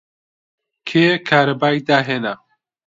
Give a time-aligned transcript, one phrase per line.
[0.87, 2.33] کێ کارەبای داهێنا؟